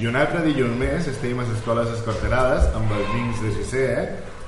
I 0.00 0.06
un 0.08 0.16
altre 0.16 0.40
dilluns 0.40 0.78
més 0.80 1.08
estem 1.10 1.36
a 1.36 1.44
les 1.44 1.50
escoles 1.58 1.90
escorterades 1.92 2.70
amb 2.78 2.92
els 2.96 3.08
nins 3.12 3.40
de 3.44 3.50
sisè 3.52 3.82
eh? 3.92 4.04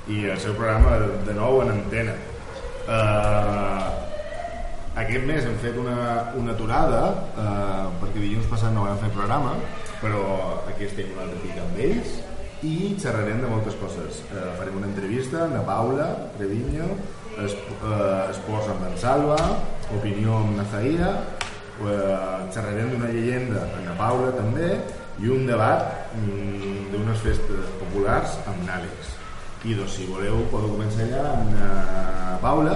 i 0.08 0.22
el 0.32 0.38
seu 0.40 0.54
programa 0.56 0.94
de 1.26 1.34
nou 1.36 1.58
en 1.60 1.75
antena. 1.75 2.14
Uh, 2.86 3.83
aquest 5.03 5.27
mes 5.29 5.45
hem 5.45 5.59
fet 5.61 5.77
una, 5.83 5.96
una 6.41 6.54
aturada 6.54 7.03
uh, 7.37 7.91
perquè 8.01 8.23
dilluns 8.23 8.49
passat 8.49 8.73
no 8.73 8.87
vam 8.87 8.96
fer 9.03 9.11
programa 9.12 9.53
però 10.01 10.23
aquí 10.73 10.88
estem 10.88 11.12
un 11.12 11.21
altre 11.27 11.43
pic 11.45 11.61
amb 11.61 11.84
ells 11.84 12.16
i 12.64 12.95
xerrarem 13.05 13.45
de 13.45 13.53
moltes 13.53 13.77
coses 13.82 14.23
uh, 14.30 14.48
farem 14.57 14.80
una 14.80 14.89
entrevista 14.89 15.45
amb 15.50 15.59
la 15.59 15.66
Paula 15.69 16.09
Treviño 16.39 16.89
es, 17.45 17.59
uh, 17.77 18.25
esports 18.32 18.73
amb 18.73 18.89
en 18.89 18.98
Salva 19.05 19.39
opinió 20.00 20.41
amb 20.41 20.57
Nazaia 20.62 21.12
uh, 21.12 22.50
xerrarem 22.57 22.96
d'una 22.96 23.12
llegenda 23.12 23.69
amb 23.69 23.89
la 23.93 24.00
Paula 24.00 24.32
també 24.41 24.75
i 25.23 25.29
un 25.30 25.46
debat 25.46 25.82
mm, 26.18 26.89
d'unes 26.93 27.20
festes 27.22 27.67
populars 27.81 28.32
amb 28.50 28.64
l'Àlex 28.67 29.12
i 29.71 29.76
doncs, 29.79 29.93
si 29.95 30.07
voleu 30.11 30.40
podeu 30.50 30.72
començar 30.75 31.07
ja 31.12 31.22
amb 31.31 31.53
la 31.61 32.39
Paula 32.42 32.75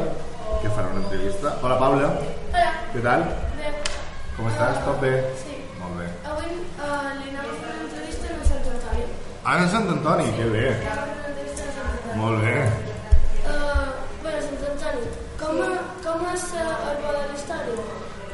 que 0.62 0.70
farà 0.70 0.86
una 0.92 1.02
entrevista 1.02 1.56
hola 1.62 1.78
Paula 1.80 2.10
Hola. 2.12 2.69
què 2.92 3.02
tal? 3.06 3.24
Bé. 3.59 3.72
com 4.36 4.46
estàs? 4.52 4.78
tot 4.86 5.00
bé? 5.02 5.12
Sí. 5.42 5.56
molt 5.80 5.98
bé 5.98 6.06
Avui 6.30 6.52
uh, 6.55 7.09
li 7.19 7.32
anava 7.32 7.50
a 7.50 7.59
fer 7.59 7.72
una 7.72 7.82
entrevista 7.88 8.30
a 8.36 8.47
Sant 8.52 8.70
Antoni. 8.74 9.05
ah, 9.42 9.56
en 9.58 9.69
Sant 9.74 9.91
Antoni, 9.97 10.28
que 10.38 10.47
bé 10.55 10.66
a 10.70 10.94
a 10.94 11.06
Antoni. 11.06 12.20
molt 12.22 12.44
bé 12.47 12.58
Uh, 13.47 13.52
bueno, 14.22 14.38
Sant 14.42 14.62
Antoni, 14.70 15.02
com, 15.38 15.58
com 16.02 16.24
és 16.33 16.47
uh, 16.50 16.62
el 16.91 16.97
de 17.02 17.10
la 17.14 17.27
història? 17.34 17.77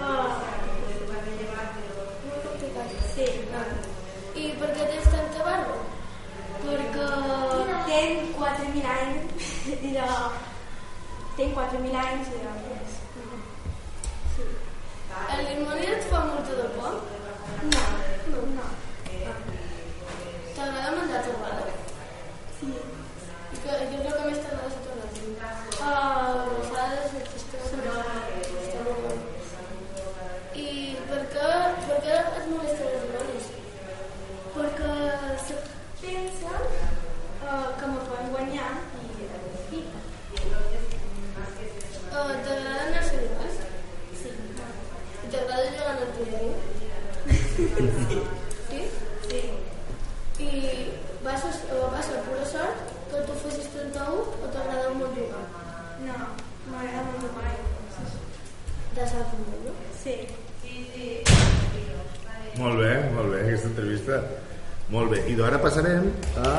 Uh, 0.01 0.31
sí. 3.15 3.27
Ah. 3.53 3.73
I 4.43 4.51
per 4.61 4.69
què 4.77 4.85
tens 4.91 5.09
tanta 5.15 5.45
barba? 5.49 5.77
perquè 6.63 7.07
tenc 7.89 8.37
4.000 8.39 8.85
anys 8.97 9.49
i 9.73 9.91
de... 9.97 10.07
tenc 11.39 11.57
4.000 11.59 11.97
anys 12.03 12.27
i 12.31 12.43
de... 12.43 12.53
Sí. 14.35 14.45
El 15.37 15.43
dimoni 15.49 15.89
et 15.95 16.07
fa 16.13 16.21
molta 16.29 16.53
de 16.61 16.67
por? 16.77 16.95
No, 17.73 17.83
no, 18.31 18.45
no. 18.57 18.67
T'agrada 20.57 20.91
menjar 20.97 21.23
torrada? 21.27 21.65
Sí. 22.61 22.71
I 22.73 23.61
què, 23.65 23.73
què 23.91 23.99
és 23.99 24.07
el 24.07 24.15
que 24.15 24.25
més 24.29 24.41
t'agrada 24.45 24.69
de 24.71 24.79
torrada? 24.87 25.11
Uh, 25.83 26.33
Rosades, 26.53 27.09
el 27.19 27.27
festó, 27.33 27.57
està 27.67 28.79
molt 28.87 29.01
bo. 29.03 29.13
I 30.63 30.69
per 31.11 31.23
què, 31.35 31.51
per 31.89 31.99
què 32.07 32.15
et 32.23 32.47
molesten 32.55 32.89
els 32.93 33.05
dimonis? 33.09 33.47
perquè 34.53 34.95
se 35.41 35.55
pensa 36.03 36.51
uh, 36.53 37.69
que 37.79 37.87
me 37.89 38.01
poden 38.05 38.27
guanyar 38.35 38.73
i 39.01 39.05
sí. 39.71 39.79
Uh, 42.13 42.33
T'agraden 42.45 42.99
els 43.01 43.11
animals? 43.17 43.57
Sí. 44.21 44.31
I 45.25 45.31
t'agrada 45.33 45.71
jugar 45.71 45.95
amb 45.95 46.03
el 46.05 46.11
teu 46.19 46.29
Sí? 48.69 48.83
Sí. 49.31 49.41
I 50.43 50.51
vas, 51.25 51.43
a- 51.49 51.65
o 51.79 51.89
vas 51.97 52.09
a 52.13 52.21
pura 52.29 52.45
sort 52.53 52.79
que 53.11 53.25
tu 53.31 53.35
fossis 53.47 53.69
31 53.73 54.21
o 54.21 54.53
t'agrada 54.53 54.93
molt 55.01 55.17
jugar? 55.17 55.43
No, 56.05 56.17
m'agrada 56.69 57.09
molt 57.09 57.25
jugar. 57.25 57.57
De 59.01 59.05
sap 59.17 59.33
molt, 59.41 59.61
no? 59.65 59.73
Sí. 60.05 60.17
molt 62.61 62.77
bé, 62.79 62.91
molt 63.15 63.31
bé 63.33 63.39
aquesta 63.47 63.69
entrevista 63.71 64.19
molt 64.91 65.11
bé, 65.11 65.23
i 65.31 65.35
d'ara 65.39 65.59
passarem 65.63 66.11
a 66.43 66.53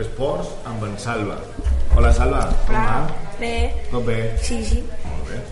esports 0.00 0.48
amb 0.68 0.84
en 0.84 0.96
Salva 0.98 1.38
hola 1.96 2.12
Salva, 2.12 2.46
com 2.66 2.76
va? 2.76 2.98
Bé, 3.40 3.52
tot 3.90 4.04
bé? 4.06 4.18
sí, 4.42 4.62
sí. 4.64 4.82
molt 5.04 5.30
bé 5.30 5.42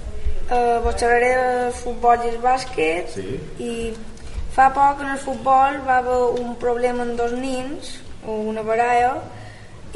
Uh, 0.45 0.77
vos 0.85 0.93
xerraré 1.01 1.31
del 1.41 1.71
futbol 1.73 2.21
i 2.21 2.29
el 2.29 2.35
bàsquet 2.43 3.09
Sí. 3.15 3.39
i 3.65 3.95
fa 4.53 4.67
poc 4.77 5.01
en 5.01 5.15
el 5.15 5.19
futbol 5.23 5.79
va 5.87 5.97
haver 6.03 6.19
un 6.43 6.51
problema 6.61 7.01
amb 7.07 7.17
dos 7.17 7.33
nins 7.33 7.95
o 8.29 8.35
una 8.51 8.61
baralla 8.63 9.15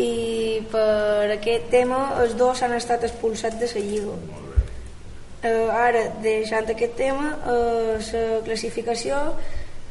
i 0.00 0.62
per 0.72 1.28
aquest 1.34 1.68
tema 1.70 2.14
els 2.22 2.32
dos 2.40 2.62
han 2.64 2.72
estat 2.72 3.04
expulsats 3.04 3.60
de 3.60 3.68
la 3.74 3.84
lliga 3.90 4.14
uh, 4.16 5.68
ara 5.84 6.06
deixant 6.24 6.72
aquest 6.72 6.96
tema 6.96 7.34
uh, 7.44 8.00
la 8.00 8.40
classificació 8.48 9.20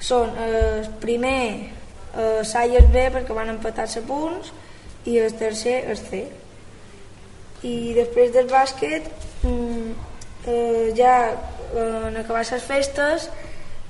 són 0.01 0.33
el 0.41 0.89
primer 1.05 1.69
uh, 2.17 2.41
s'ha 2.43 2.65
i 2.65 2.75
el 2.79 2.89
B 2.91 3.07
perquè 3.13 3.35
van 3.37 3.53
empatar-se 3.53 4.01
punts 4.07 4.51
i 5.07 5.17
el 5.23 5.33
tercer 5.39 5.77
el 5.91 5.97
C 6.01 6.25
i 7.65 7.93
després 7.95 8.33
del 8.33 8.49
bàsquet 8.51 9.07
mm, 9.43 9.91
eh, 10.45 10.93
ja 10.97 11.13
eh, 11.31 12.07
en 12.07 12.17
acabar 12.17 12.43
les 12.45 12.63
festes 12.63 13.29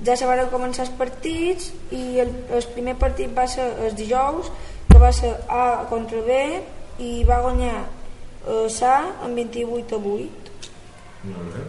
ja 0.04 0.16
se 0.16 0.26
van 0.26 0.44
començar 0.52 0.86
els 0.86 0.94
partits 0.96 1.72
i 1.92 2.20
el, 2.22 2.32
el 2.54 2.68
primer 2.74 2.94
partit 2.96 3.34
va 3.36 3.46
ser 3.50 3.66
el 3.86 3.96
dijous 3.98 4.50
que 4.88 4.98
va 5.02 5.12
ser 5.12 5.34
A 5.48 5.84
contra 5.90 6.22
B 6.24 6.38
i 7.04 7.24
va 7.28 7.42
guanyar 7.44 7.76
eh, 7.82 8.68
SA 8.70 8.96
amb 9.26 9.36
28 9.36 9.98
a 9.98 10.14
8 10.14 10.56
molt 11.28 11.52
bé 11.52 11.66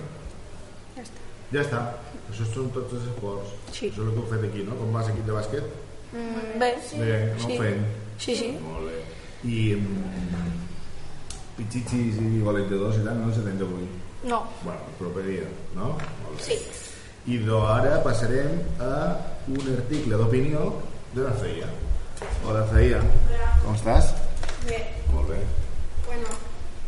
ja 0.96 1.04
està 1.04 1.28
ja 1.52 1.66
està, 1.66 1.84
això 2.30 2.48
són 2.54 2.72
tots 2.76 2.96
els 2.96 3.12
esports 3.12 3.56
Sí. 3.74 3.90
això 3.90 4.02
és 4.02 4.08
el 4.08 4.14
que 4.14 4.22
heu 4.24 4.32
fet 4.32 4.44
aquí, 4.50 4.64
no? 4.66 4.78
com 4.80 4.94
vas 4.94 5.10
equip 5.12 5.26
de 5.26 5.36
bàsquet? 5.36 5.89
Mm, 6.14 6.60
bé, 6.60 6.74
bé, 7.00 7.18
no 7.36 7.48
sí. 7.48 7.58
fent 7.58 7.88
sí, 8.18 8.36
sí 8.36 8.52
molt 8.64 8.90
bé 8.90 9.00
i 9.50 9.76
mm, 9.76 10.52
pitxitxis 11.58 12.20
i 12.24 12.44
golejadors 12.44 13.00
i 13.00 13.08
tal 13.08 13.20
no 13.24 13.34
se 13.34 13.44
tenen 13.46 13.66
avui 13.68 13.88
no, 14.24 14.44
bueno, 14.64 14.80
proper 15.00 15.24
dia, 15.24 15.48
no? 15.76 15.94
Molt 15.96 16.38
bé. 16.38 16.44
sí 16.52 16.60
I 17.30 17.38
d'ara 17.46 18.00
passarem 18.02 18.56
a 18.82 18.92
un 19.52 19.66
article 19.76 20.18
d'opinió 20.18 20.62
de 21.14 21.22
la 21.26 21.34
Feia. 21.38 21.68
Hola, 22.48 22.64
Feia. 22.72 23.02
Com 23.64 23.76
estàs? 23.76 24.14
Bé, 24.66 24.80
Molt 25.14 25.28
bé. 25.30 25.40
bueno, 26.08 26.32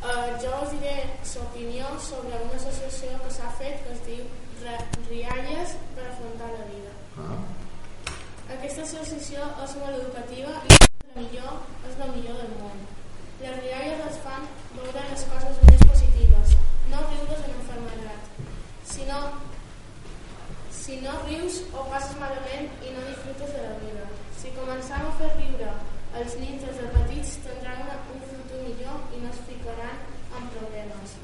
uh, 0.01 0.31
jo 0.41 0.53
us 0.63 0.71
diré 0.71 0.95
l'opinió 1.35 1.91
sobre 1.99 2.39
una 2.47 2.55
associació 2.55 3.19
que 3.21 3.33
s'ha 3.35 3.51
fet 3.59 3.83
que 3.85 3.93
es 3.93 4.01
diu 4.07 4.23
Rialles 5.09 5.75
per 5.95 6.07
afrontar 6.07 6.49
la 6.55 6.65
vida. 6.71 6.91
Ah, 7.17 7.37
Aquesta 8.51 8.84
associació 8.84 9.45
és 9.63 9.73
molt 9.79 9.97
educativa 9.97 10.51
i 10.67 10.73
és 10.75 10.89
la 11.07 11.22
millor, 11.22 11.53
és 11.89 11.94
la 12.01 12.07
millor 12.12 12.41
del 12.41 12.51
món. 12.59 12.81
Les 13.41 13.56
rialles 13.62 14.03
es 14.09 14.17
fan 14.25 14.44
veure 14.75 15.03
les 15.12 15.23
coses 15.29 15.62
més 15.69 15.85
positives, 15.91 16.51
no 16.91 17.03
riures 17.06 17.45
en 17.45 17.56
enfermedat. 17.61 18.28
Si 18.91 19.07
no, 19.07 19.22
si 20.81 21.00
no 21.06 21.16
rius 21.23 21.61
o 21.72 21.85
passes 21.94 22.19
malament 22.19 22.67
i 22.84 22.94
no 22.97 23.07
disfrutes 23.07 23.56
de 23.56 23.63
la 23.63 23.79
vida. 23.85 24.09
Si 24.41 24.53
començam 24.59 25.07
a 25.07 25.16
fer 25.22 25.31
riure 25.38 25.72
els 26.19 26.38
nins 26.44 26.67
des 26.67 26.84
de 26.84 26.91
petits 26.97 27.34
tindran 27.47 27.84
una, 27.88 27.97
un 28.13 28.23
futur 28.34 28.61
millor 28.67 29.16
i 29.16 29.23
no 29.23 29.31
es 29.31 29.41
ficaran 29.47 30.06
en 30.41 30.53
problemes. 30.57 31.17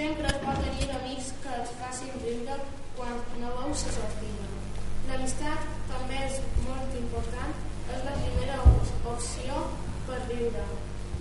Sempre 0.00 0.32
es 0.32 0.40
pot 0.48 0.64
tenir 0.64 0.90
amics 0.96 1.32
que 1.44 1.56
et 1.60 1.78
facin 1.84 2.20
riure 2.24 2.60
quan 2.96 3.20
no 3.42 3.56
veus 3.60 3.84
la 3.90 3.96
sortida. 4.00 4.52
L'amistat 5.10 5.73
també 5.94 6.20
és 6.28 6.38
molt 6.66 6.94
important, 7.00 7.54
és 7.94 8.04
la 8.08 8.14
primera 8.20 8.60
op- 8.68 9.08
opció 9.14 9.60
per 10.08 10.20
riure, 10.28 10.64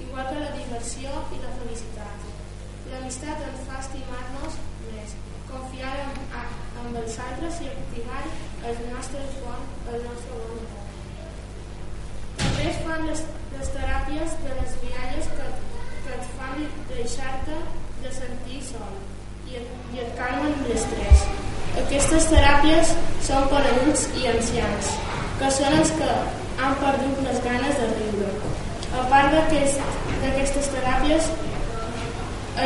igual 0.05 0.29
que 0.31 0.39
la 0.43 0.51
diversió 0.59 1.11
i 1.37 1.41
la 1.43 1.53
felicitat. 1.61 2.29
L'amistat 2.91 3.43
ens 3.49 3.61
fa 3.69 3.79
estimar-nos 3.81 4.57
més, 4.91 5.13
confiar 5.49 5.93
en, 6.05 6.17
en 6.83 6.97
els 7.01 7.17
altres 7.27 7.61
i 7.63 7.69
activar 7.71 8.21
els 8.69 8.81
nostres 8.91 9.37
bon, 9.45 9.63
el 9.93 10.03
nostre 10.07 10.39
bon 10.41 10.57
humor. 10.57 10.81
També 12.43 12.67
es 12.71 12.79
fan 12.85 13.05
les, 13.07 13.23
les 13.55 13.71
teràpies 13.77 14.35
de 14.43 14.57
les 14.59 14.75
rialles 14.83 15.31
que, 15.37 15.47
que 16.05 16.17
et 16.17 16.29
fan 16.39 16.65
deixar-te 16.91 17.59
de 18.03 18.11
sentir 18.19 18.61
sol 18.73 18.97
i 19.51 19.59
et, 19.61 19.73
i 19.95 20.01
et 20.03 20.15
calmen 20.19 20.63
l'estrès. 20.67 21.27
Aquestes 21.81 22.27
teràpies 22.29 22.93
són 23.25 23.47
per 23.49 23.61
adults 23.71 24.07
i 24.21 24.27
ancians, 24.27 24.91
que 25.39 25.51
són 25.51 25.77
els 25.79 25.93
que 25.97 26.09
han 26.61 26.75
perdut 26.81 27.23
les 27.27 27.39
ganes 27.43 27.79
de 27.79 27.87
riure. 27.93 28.33
A 28.93 29.05
part 29.09 29.31
d'aquest- 29.33 29.81
d'aquestes 30.21 30.69
teràpies, 30.73 31.31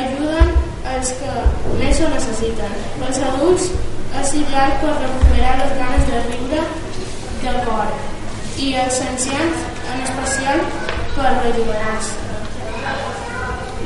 ajuden 0.02 0.52
els 0.96 1.14
que 1.20 1.32
més 1.80 2.02
ho 2.02 2.10
necessiten. 2.10 2.74
Els 3.08 3.20
adults 3.30 3.70
és 4.22 4.34
ideal 4.34 4.76
per 4.82 4.94
recuperar 5.00 5.56
les 5.62 5.74
ganes 5.80 6.06
de 6.12 6.22
riure 6.30 6.62
del 7.44 7.66
cor 7.66 7.90
i 8.58 8.74
els 8.74 9.02
ancians 9.12 9.66
en 9.94 10.04
especial 10.04 10.64
per 11.16 11.34
rejuvenar-se. 11.44 12.16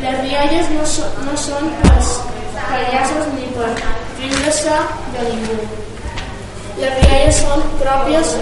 Les 0.02 0.22
rialles 0.22 0.70
no, 0.72 0.86
so, 0.86 1.04
no 1.26 1.38
són 1.38 1.70
pels 1.82 2.14
pallassos 2.56 3.28
ni 3.36 3.46
per 3.58 3.70
riure-se 4.22 4.78
de 5.16 5.26
ningú. 5.30 5.58
Les 6.82 6.96
rialles 7.02 7.42
són 7.44 7.66
pròpies 7.82 8.36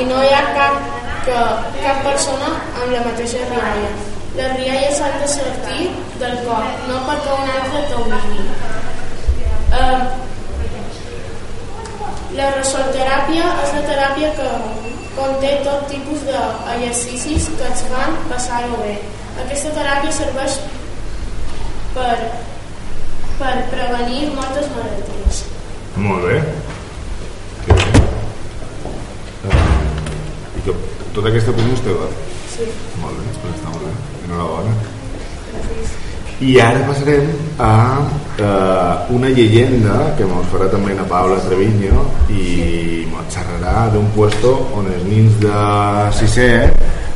i 0.00 0.04
no 0.10 0.20
hi 0.22 0.34
ha 0.34 0.42
cap, 0.58 0.76
que, 1.26 1.40
cap 1.80 2.04
persona 2.06 2.52
amb 2.52 2.92
la 2.92 3.02
mateixa 3.06 3.46
rialla. 3.50 3.90
Les 4.36 4.54
rialles 4.58 4.98
s'han 5.00 5.18
de 5.22 5.28
sortir 5.32 5.90
del 6.20 6.38
cor, 6.44 6.64
no 6.90 7.02
perquè 7.08 7.36
un 7.40 7.52
altre 7.56 7.84
t'obligui. 7.90 8.46
Eh, 9.76 10.00
la 12.36 12.50
resorteràpia 12.58 13.46
és 13.64 13.70
la 13.78 13.84
teràpia 13.86 14.32
que 14.36 14.50
conté 15.16 15.52
tot 15.64 15.86
tipus 15.88 16.26
d'exercicis 16.28 17.48
que 17.56 17.70
ens 17.70 17.84
fan 17.92 18.18
passar-ho 18.32 18.82
bé. 18.82 18.98
Aquesta 19.44 19.72
teràpia 19.78 20.12
serveix 20.18 20.58
per, 21.94 22.16
per 23.38 23.54
prevenir 23.72 24.30
moltes 24.36 24.68
malalties. 24.72 25.44
Molt 25.96 26.24
bé. 26.24 26.36
Que 27.66 27.76
bé. 27.76 27.86
Eh, 29.46 30.58
I 30.58 30.64
que 30.66 30.76
tota 31.12 31.28
aquesta 31.30 31.52
opinió 31.52 31.76
és 31.76 31.82
teva? 31.84 32.10
Sí. 32.54 32.68
Molt 33.02 33.16
bé, 33.18 33.24
doncs 33.24 33.56
està 33.56 33.72
molt 33.72 33.84
bé. 33.84 33.94
Enhorabona. 34.26 34.76
I 36.46 36.54
ara 36.60 36.84
passarem 36.84 37.28
a 37.64 37.72
eh, 38.36 39.12
una 39.16 39.28
llegenda 39.32 40.00
que 40.18 40.24
ens 40.28 40.50
farà 40.52 40.68
també 40.72 40.96
la 40.96 41.06
Paula 41.08 41.38
Treviño 41.46 42.02
i 42.28 43.04
ens 43.08 43.36
xerrarà 43.36 43.86
d'un 43.92 44.10
puesto 44.16 44.52
on 44.76 44.90
els 44.92 45.06
nins 45.08 45.38
de 45.40 45.60
sisè 46.18 46.50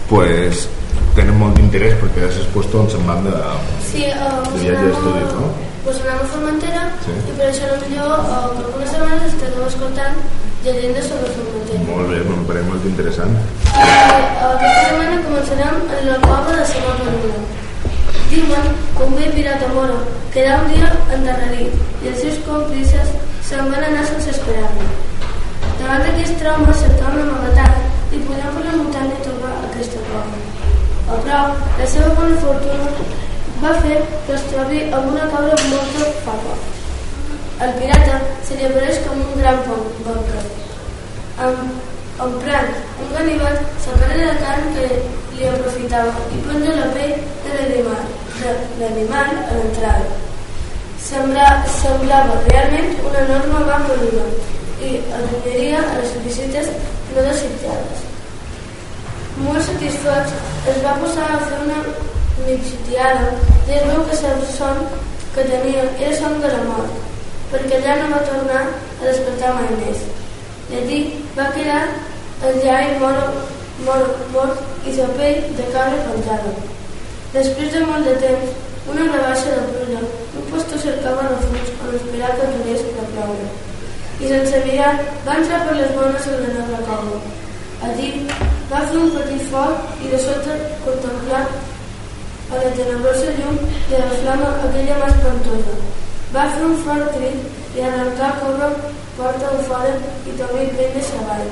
pues, 0.08 0.64
tenen 1.16 1.36
molt 1.36 1.60
d'interès 1.60 1.98
perquè 2.00 2.30
és 2.30 2.40
el 2.40 2.48
puesto 2.54 2.80
on 2.80 2.88
se'n 2.92 3.04
van 3.08 3.28
de, 3.28 3.36
Sí, 3.90 4.08
uh, 4.08 4.40
de 4.54 4.62
viatge 4.64 4.88
d'estudis, 4.88 5.36
no? 5.36 5.52
Pues 5.84 5.96
anem 6.04 6.20
a 6.20 6.26
Formentera 6.32 6.82
Sí. 7.04 7.12
i 7.30 7.32
per 7.38 7.46
això 7.48 7.68
potser 7.72 8.00
uh, 8.04 8.34
algunes 8.60 8.90
setmanes 8.92 9.22
estarem 9.30 9.66
escoltant 9.66 10.16
llegendes 10.64 11.06
sobre 11.08 11.30
Formentera. 11.36 11.84
Molt 11.88 12.10
bé, 12.12 12.18
em 12.20 12.44
pareix 12.50 12.66
molt 12.68 12.84
interessant. 12.90 13.32
I 13.70 13.86
uh, 13.86 14.50
aquesta 14.50 14.82
setmana 14.90 15.22
començarem 15.28 15.80
en 15.98 16.10
la 16.10 16.18
cova 16.26 16.56
de 16.58 16.66
Sama 16.72 16.92
Peluda. 17.00 17.40
Diuen 18.30 18.68
que 18.96 19.06
un 19.06 19.16
vell 19.18 19.32
pirata 19.38 19.70
moro 19.74 19.96
quedà 20.34 20.58
un 20.62 20.68
dia 20.74 20.90
endarrerit 21.16 22.04
i 22.04 22.12
els 22.12 22.20
seus 22.24 22.36
còmplices 22.46 23.14
se'n 23.48 23.72
van 23.72 23.86
anar 23.88 24.04
sense 24.06 24.30
esperar-lo. 24.36 24.84
Davant 25.80 26.04
d'aquest 26.06 26.36
trauma 26.44 26.76
cercaven 26.82 27.24
amagatat 27.24 28.12
i 28.14 28.20
podien 28.28 28.52
per 28.54 28.66
la 28.68 28.76
muntanya 28.76 29.18
trobar 29.24 29.56
aquesta 29.70 30.04
cova. 30.10 30.44
A 31.10 31.18
prop, 31.24 31.64
la 31.80 31.86
seva 31.94 32.12
bona 32.20 32.36
fortuna 32.44 32.92
va 33.64 33.72
fer 33.82 33.96
trobi 34.50 34.80
amb 34.90 35.12
una 35.12 35.28
cabra 35.32 35.56
morta 35.70 36.10
fa 36.24 36.34
poc. 36.44 36.66
El 37.64 37.72
pirata 37.78 38.18
se 38.46 38.56
li 38.58 38.66
apareix 38.66 39.00
com 39.06 39.20
un 39.22 39.40
gran. 39.42 40.48
Amb, 41.46 41.60
emprant 42.24 42.72
un 43.04 43.12
ganivet, 43.16 43.60
separa 43.84 44.18
la 44.20 44.34
carn 44.42 44.66
que 44.76 44.88
li 45.36 45.46
aprofitava 45.48 46.26
i 46.34 46.42
penja 46.48 46.76
la 46.80 46.88
pell 46.96 47.14
de 47.44 47.54
l'animal 47.56 48.02
de 48.80 48.90
a 49.14 49.56
l'entrada. 49.56 50.18
Sembla, 51.00 51.46
semblava 51.80 52.42
realment 52.48 52.94
una 53.08 53.24
enorme 53.24 53.80
peluda 53.88 54.26
i 54.84 55.00
allunyaria 55.16 55.80
a 55.80 55.98
les 56.00 56.14
visites 56.26 56.70
no 57.14 57.24
desitjades. 57.26 58.06
Molt 59.40 59.64
satisfet, 59.64 60.38
es 60.74 60.80
va 60.84 60.98
posar 61.00 61.28
a 61.34 61.42
fer 61.46 61.60
una 61.64 61.84
migdiada 62.46 63.30
i 63.68 63.76
es 63.76 63.86
veu 63.86 64.02
que 64.08 64.16
el 64.32 64.42
son 64.56 64.82
que 65.34 65.44
tenia 65.50 65.84
era 65.98 66.16
son 66.18 66.40
de 66.42 66.48
la 66.52 66.62
mort, 66.66 66.96
perquè 67.52 67.78
allà 67.78 67.96
no 68.00 68.08
va 68.14 68.24
tornar 68.30 68.62
a 68.66 69.04
despertar 69.04 69.52
mai 69.58 69.70
més. 69.82 70.02
I 70.70 70.80
allí 70.80 71.00
va 71.36 71.50
quedar 71.54 71.82
el 72.48 72.58
llai 72.64 72.98
mort, 73.02 73.38
mort, 73.86 74.18
mort 74.34 74.86
i 74.86 74.96
la 74.96 75.08
pell 75.20 75.46
de 75.58 75.68
cabra 75.74 76.02
penjada. 76.08 76.52
Després 77.36 77.72
de 77.74 77.84
molt 77.86 78.10
de 78.10 78.16
temps, 78.24 78.58
una 78.90 79.06
rebaixa 79.12 79.56
de 79.56 79.64
pluja, 79.70 80.04
un 80.40 80.46
pastor 80.52 80.82
cercava 80.84 81.28
refugi 81.30 81.76
on 81.84 81.94
esperar 81.98 82.34
que 82.36 82.46
aturés 82.48 82.86
de 82.86 83.08
ploure. 83.14 83.50
I 84.20 84.30
sense 84.32 84.64
mirar, 84.66 84.94
va 85.26 85.36
entrar 85.40 85.60
per 85.66 85.76
les 85.78 85.92
bones 85.96 86.26
a 86.26 86.38
la 86.42 86.54
nova 86.58 86.80
cova. 86.88 87.20
Allí 87.86 88.08
va 88.72 88.82
fer 88.88 88.98
un 89.00 89.12
petit 89.14 89.46
foc 89.52 90.02
i 90.04 90.10
de 90.12 90.18
sota 90.24 90.56
contemplar 90.84 91.44
a 92.50 92.62
la 92.62 92.70
tenebrosa 92.76 93.34
llum 93.38 93.58
de 93.90 93.98
la 93.98 94.10
flama 94.22 94.48
aquella 94.66 94.98
mà 95.02 95.10
espantosa. 95.14 95.74
Va 96.34 96.48
fer 96.54 96.64
un 96.66 96.76
fort 96.84 97.12
crit 97.16 97.76
i 97.76 97.86
arrencar 97.86 98.30
a 98.30 98.38
córrer 98.40 98.72
porta 99.20 99.50
fora 99.68 99.94
i 100.26 100.36
també 100.38 100.66
vent 100.78 100.94
de 100.96 101.02
savall, 101.08 101.48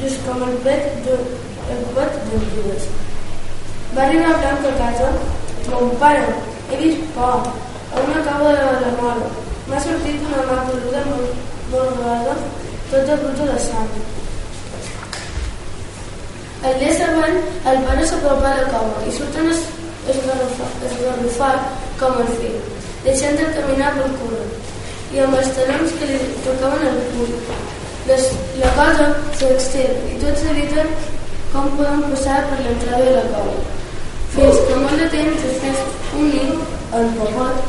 just 0.00 0.24
com 0.26 0.42
el 0.46 0.56
pet 0.66 0.88
d'un 1.06 1.24
el 1.72 1.84
pet 1.96 2.18
d'un 2.28 2.44
Judes. 2.52 2.88
Va 3.96 4.04
arribar 4.04 4.34
a 4.34 4.38
Blanc 4.42 4.66
a 4.70 4.74
casa, 4.80 5.08
mon 5.70 5.90
pare, 6.02 6.28
he 6.70 6.76
vist 6.82 7.02
por, 7.16 7.48
a 7.94 8.04
una 8.04 8.22
cova 8.28 8.52
de 8.58 8.68
la 8.84 8.92
mort. 9.00 9.40
M'ha 9.68 9.80
sortit 9.84 10.22
una 10.28 10.44
mà 10.50 10.60
peluda 10.68 11.02
molt, 11.08 11.42
molt 11.72 11.98
groga, 12.00 12.36
tota 12.92 13.18
bruta 13.24 13.50
de 13.50 13.58
sang. 13.66 13.90
El 16.68 16.78
dia 16.82 16.94
següent, 17.00 17.42
el 17.72 17.82
pare 17.88 18.06
s'apropa 18.12 18.52
a 18.52 18.56
la 18.60 18.70
cova 18.72 19.04
i 19.08 19.12
surten 19.18 19.52
es, 19.52 19.60
esgarrufat 20.14 21.60
com 22.00 22.18
el 22.22 22.30
fill, 22.40 22.58
deixant 23.04 23.36
de 23.40 23.46
caminar 23.56 23.92
pel 23.98 24.12
cura 24.20 24.44
i 25.14 25.22
amb 25.24 25.38
els 25.40 25.50
talons 25.56 25.94
que 25.98 26.08
li 26.10 26.18
tocaven 26.44 26.86
el 26.90 26.98
cul. 27.14 27.32
Les, 28.08 28.24
la 28.60 28.70
cosa 28.76 29.06
s'extén 29.38 29.96
i 30.12 30.18
tots 30.22 30.44
eviten 30.52 30.88
com 31.52 31.68
poden 31.76 32.02
passar 32.12 32.38
per 32.48 32.58
l'entrada 32.64 33.04
de 33.04 33.14
la 33.18 33.26
cova. 33.34 33.56
Fins 34.34 34.58
que 34.68 34.76
molt 34.82 34.96
de 35.00 35.08
temps 35.14 35.44
després 35.44 35.82
un 36.18 36.28
nin, 36.32 36.50
el 36.98 37.08
popot, 37.18 37.62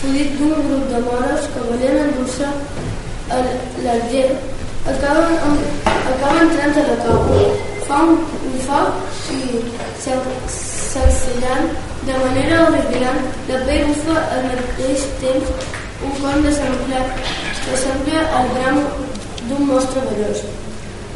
fugit 0.00 0.36
d'un 0.40 0.52
grup 0.68 0.84
de 0.92 1.00
moros 1.08 1.48
que 1.54 1.64
volien 1.70 1.96
endur-se 2.04 2.48
l'argent, 3.84 4.36
acaba, 4.86 5.24
amb- 5.48 5.88
acaba 6.14 6.40
entrant 6.44 6.76
a 6.82 6.86
la 6.90 6.96
cova. 7.04 7.40
Fa 7.88 8.02
un, 8.02 8.16
foc 8.66 8.90
i 9.32 9.60
s'accelant 10.96 11.72
de 12.06 12.14
manera 12.22 12.60
horripilant, 12.66 13.24
la 13.48 13.58
pell 13.66 13.88
bufa 13.90 14.16
al 14.34 14.44
mateix 14.50 15.04
temps 15.22 15.48
un 16.06 16.12
con 16.20 16.44
desemplat 16.44 17.20
que 17.64 17.78
sembla 17.82 18.22
el 18.38 18.52
bram 18.54 18.78
d'un 19.48 19.66
monstre 19.70 20.04
vellós. 20.08 20.42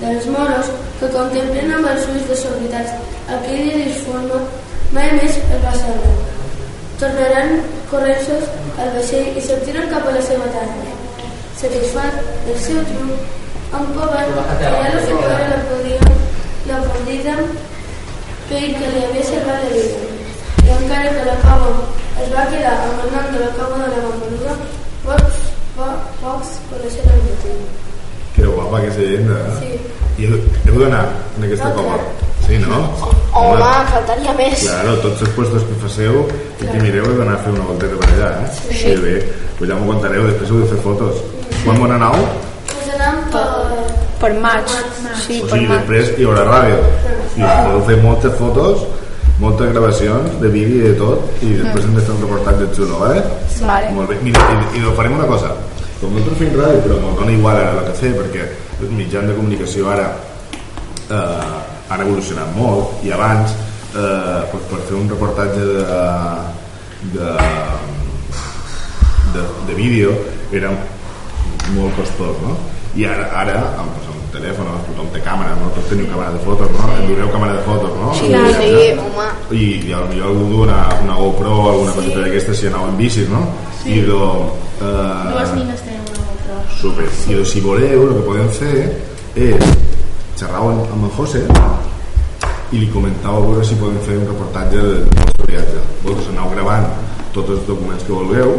Dels 0.01 0.27
moros, 0.35 0.71
que 0.99 1.11
contemplen 1.15 1.75
amb 1.77 1.91
els 1.93 2.07
ulls 2.13 2.27
desorbitats 2.33 2.93
aquella 3.37 3.81
disforma, 3.85 4.41
mai 4.97 5.13
més 5.19 5.39
el 5.43 5.65
va 5.65 5.75
saber. 5.79 6.15
Tornaran 7.01 7.61
corrents 7.93 8.31
al 8.81 8.95
vaixell 8.97 9.37
i 9.37 9.45
sortiran 9.49 9.93
cap 9.93 10.09
a 10.09 10.17
la 10.17 10.25
seva 10.29 10.49
terra. 10.57 10.97
Satisfat 11.61 12.23
del 12.47 12.63
seu 12.67 12.81
triomf, 12.91 13.37
en 13.79 13.91
que 13.97 14.07
ja 14.61 14.95
la 14.95 15.03
figura 15.07 15.43
la 15.53 15.61
podia, 15.71 16.15
la 16.71 16.81
fondida 16.89 17.37
pell 18.51 18.73
que 18.79 18.91
li 18.95 19.03
havia 19.07 19.25
salvat 19.31 19.65
la 19.65 19.71
vida. 19.75 19.99
I 20.67 20.73
encara 20.77 21.13
que 21.17 21.25
la 21.31 21.37
cova 21.45 21.71
es 22.23 22.33
va 22.35 22.45
quedar 22.53 22.75
amb 22.87 23.05
el 23.07 23.13
nom 23.17 23.29
de 23.35 23.45
la 23.45 23.51
cova 23.59 23.79
de 23.85 23.91
la 23.95 24.03
Mampeluda, 24.09 24.57
pocs, 25.05 25.39
po, 25.77 25.87
pocs 26.23 26.51
coneixen 26.71 27.09
el 27.15 27.23
motiu. 27.29 27.61
Que 28.35 28.47
guapa 28.47 28.81
que 28.83 28.91
és 28.93 28.99
llegenda, 29.01 29.39
eh? 29.47 29.55
Sí. 29.63 29.71
I 30.21 30.29
heu, 30.29 30.37
heu 30.69 30.83
d'anar 30.83 31.05
en 31.39 31.47
aquesta 31.49 31.71
No, 31.71 31.75
cova. 31.81 31.97
clar. 31.97 32.29
Sí, 32.47 32.59
no? 32.59 32.79
Home, 33.39 33.71
faltaria 33.93 34.33
més. 34.35 34.63
Claro, 34.67 34.97
tots 35.05 35.21
els 35.23 35.31
puestos 35.37 35.63
que 35.69 35.77
faceu 35.85 36.23
i 36.61 36.67
que 36.67 36.81
mireu 36.83 37.05
heu 37.07 37.19
d'anar 37.21 37.37
a 37.39 37.43
fer 37.45 37.53
una 37.55 37.67
volteta 37.69 37.97
per 38.01 38.09
allà, 38.17 38.31
eh? 38.43 38.75
Sí. 38.75 38.95
bé. 39.05 39.15
Pues 39.59 39.71
ja 39.71 39.77
m'ho 39.77 39.87
contareu, 39.93 40.27
després 40.27 40.51
heu 40.51 40.63
de 40.65 40.71
fer 40.73 40.81
fotos. 40.85 41.21
Quan 41.65 41.79
bona 41.79 41.99
nau? 42.01 42.17
Per... 44.21 44.31
Per 44.31 44.33
maig. 44.41 44.69
Sí, 45.25 45.41
O 45.43 45.47
per 45.49 45.57
sigui, 45.59 45.67
maig. 45.71 45.81
després 45.81 46.11
hi 46.21 46.27
haurà 46.29 46.45
ràdio. 46.49 46.79
I 47.41 47.43
podeu 47.43 47.83
fer 47.89 47.97
moltes 48.05 48.35
fotos, 48.39 48.83
moltes 49.41 49.71
gravacions 49.73 50.35
de 50.43 50.49
vídeo 50.53 50.81
i 50.85 50.89
de 50.91 50.97
tot, 51.01 51.31
i 51.43 51.55
després 51.57 51.87
hem 51.89 51.95
de 51.97 52.03
fer 52.05 52.15
un 52.17 52.21
reportatge 52.27 52.67
xulo, 52.77 52.99
vale? 53.01 53.23
Vale. 53.65 53.93
Molt 53.97 54.11
bé. 54.13 54.19
Mira, 54.27 54.43
i, 54.75 54.81
i 54.83 54.97
farem 54.99 55.17
una 55.17 55.29
cosa. 55.31 55.55
Com 56.01 56.13
nosaltres 56.17 56.39
fem 56.41 56.53
ràdio, 56.57 56.83
però 56.85 56.99
no 57.01 57.15
dona 57.17 57.33
igual 57.33 57.57
ara 57.61 57.73
el 57.79 57.89
que 57.91 57.97
fer, 58.03 58.13
perquè 58.17 58.45
els 58.81 58.93
mitjans 58.97 59.29
de 59.29 59.35
comunicació 59.37 59.89
ara 59.93 60.07
eh, 61.09 61.59
han 61.91 62.05
evolucionat 62.05 62.53
molt, 62.57 63.01
i 63.05 63.13
abans, 63.13 63.53
eh, 63.97 64.41
per, 64.53 64.61
per 64.71 64.81
fer 64.89 64.97
un 65.01 65.09
reportatge 65.13 65.61
de, 65.61 65.85
de, 67.17 67.33
de, 69.35 69.43
de 69.69 69.75
vídeo 69.81 70.13
era 70.53 70.71
molt 71.75 71.95
costós, 71.97 72.37
no? 72.45 72.57
I 72.99 73.05
ara, 73.07 73.29
ara 73.45 73.59
amb, 73.79 73.93
telèfon, 74.35 74.69
tothom 74.89 75.09
té 75.15 75.21
càmera, 75.25 75.55
no? 75.59 75.69
Tots 75.77 75.91
teniu 75.91 76.09
càmera 76.11 76.33
de 76.35 76.41
fotos, 76.45 76.73
no? 76.77 76.89
Endureu 77.01 77.31
càmera 77.35 77.57
de 77.57 77.63
fotos, 77.67 77.95
no? 78.01 78.09
Sí, 78.19 78.31
sí, 78.57 78.89
home. 79.05 79.29
i, 79.51 79.69
i 79.91 79.95
potser 79.97 80.23
algú 80.27 80.49
du 80.53 80.63
una, 80.65 80.81
una 81.05 81.19
GoPro 81.19 81.53
o 81.53 81.69
alguna 81.73 81.95
coseta 81.99 82.25
d'aquestes 82.25 82.61
si 82.61 82.71
anava 82.71 82.91
en 82.93 82.99
bicis, 83.01 83.31
no? 83.33 83.45
I 83.85 84.01
do, 84.07 84.21
Dues 84.81 85.55
eh, 85.55 85.55
nines 85.61 85.87
tenen 85.87 86.03
una 86.09 86.27
GoPro. 86.27 86.59
Super. 86.81 87.09
I 87.31 87.39
si 87.53 87.65
voleu, 87.65 88.09
el 88.09 88.19
que 88.19 88.27
podem 88.29 88.53
fer 88.59 88.77
és 89.47 89.73
xerrar 90.41 90.67
amb, 90.67 90.85
amb 90.97 91.09
el 91.09 91.17
José 91.17 91.47
i 92.71 92.79
li 92.85 92.91
comentava 92.95 93.41
a 93.41 93.47
veure 93.49 93.65
si 93.67 93.79
podem 93.81 93.99
fer 94.07 94.21
un 94.21 94.29
reportatge 94.31 94.85
del 94.85 95.03
vostre 95.17 95.49
viatge. 95.51 95.83
Vosaltres 96.05 96.31
aneu 96.35 96.55
gravant 96.55 96.87
tots 97.35 97.57
els 97.57 97.67
documents 97.67 98.07
que 98.07 98.15
vulgueu, 98.15 98.55